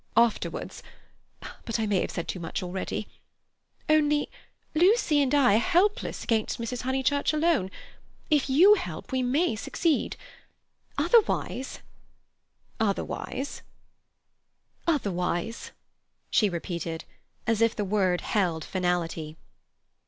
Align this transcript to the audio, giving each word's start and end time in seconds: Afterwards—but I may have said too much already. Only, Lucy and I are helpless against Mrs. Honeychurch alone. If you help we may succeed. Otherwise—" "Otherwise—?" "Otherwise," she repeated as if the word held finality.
Afterwards—but 0.17 1.79
I 1.79 1.85
may 1.85 2.01
have 2.01 2.09
said 2.09 2.27
too 2.27 2.39
much 2.39 2.63
already. 2.63 3.07
Only, 3.87 4.31
Lucy 4.73 5.21
and 5.21 5.31
I 5.35 5.57
are 5.57 5.59
helpless 5.59 6.23
against 6.23 6.57
Mrs. 6.59 6.81
Honeychurch 6.81 7.33
alone. 7.33 7.69
If 8.31 8.49
you 8.49 8.73
help 8.73 9.11
we 9.11 9.21
may 9.21 9.55
succeed. 9.55 10.17
Otherwise—" 10.97 11.81
"Otherwise—?" 12.79 13.61
"Otherwise," 14.87 15.69
she 16.31 16.49
repeated 16.49 17.05
as 17.45 17.61
if 17.61 17.75
the 17.75 17.85
word 17.85 18.21
held 18.21 18.65
finality. 18.65 19.37